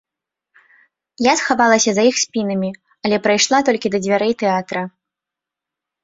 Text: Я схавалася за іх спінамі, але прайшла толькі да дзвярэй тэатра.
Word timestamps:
Я 1.25 1.33
схавалася 1.41 1.91
за 1.97 2.03
іх 2.11 2.15
спінамі, 2.25 2.71
але 3.07 3.19
прайшла 3.27 3.59
толькі 3.67 3.91
да 3.97 4.01
дзвярэй 4.07 4.33
тэатра. 4.41 4.81